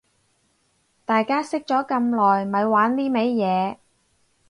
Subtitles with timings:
[1.05, 3.77] 大家識咗咁耐咪玩呢味嘢